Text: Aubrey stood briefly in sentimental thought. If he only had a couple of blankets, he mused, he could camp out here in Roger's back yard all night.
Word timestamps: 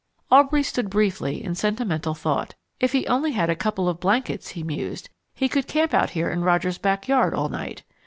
Aubrey 0.31 0.63
stood 0.63 0.89
briefly 0.89 1.43
in 1.43 1.53
sentimental 1.53 2.15
thought. 2.15 2.55
If 2.79 2.91
he 2.91 3.05
only 3.05 3.33
had 3.33 3.51
a 3.51 3.55
couple 3.55 3.87
of 3.87 3.99
blankets, 3.99 4.47
he 4.47 4.63
mused, 4.63 5.11
he 5.35 5.47
could 5.47 5.67
camp 5.67 5.93
out 5.93 6.09
here 6.09 6.31
in 6.31 6.41
Roger's 6.41 6.79
back 6.79 7.07
yard 7.07 7.35
all 7.35 7.49
night. 7.49 7.83